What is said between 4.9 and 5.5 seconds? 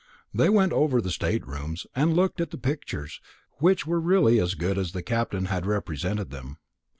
the Captain